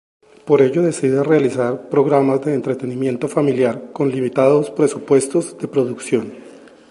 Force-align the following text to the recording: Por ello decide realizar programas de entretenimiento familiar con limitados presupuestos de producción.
Por 0.47 0.63
ello 0.63 0.81
decide 0.81 1.23
realizar 1.23 1.87
programas 1.89 2.41
de 2.41 2.55
entretenimiento 2.55 3.27
familiar 3.27 3.91
con 3.93 4.09
limitados 4.09 4.71
presupuestos 4.71 5.55
de 5.59 5.67
producción. 5.67 6.31